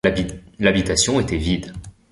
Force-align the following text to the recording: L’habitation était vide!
L’habitation 0.57 1.19
était 1.19 1.37
vide! 1.37 1.73